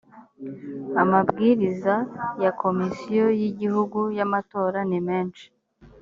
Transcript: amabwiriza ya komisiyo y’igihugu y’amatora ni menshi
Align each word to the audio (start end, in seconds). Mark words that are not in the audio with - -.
amabwiriza 1.01 1.95
ya 2.43 2.51
komisiyo 2.61 3.25
y’igihugu 3.39 3.99
y’amatora 4.17 4.79
ni 4.89 4.99
menshi 5.07 5.45